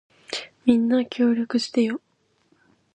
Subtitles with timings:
[0.65, 2.01] みんな、協力してよ。